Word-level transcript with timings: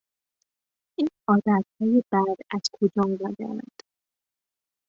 این 0.97 1.07
عادتهای 1.29 2.03
بد 2.11 2.37
از 2.51 2.61
کجا 2.73 3.01
آمدهاند؟ 3.03 3.81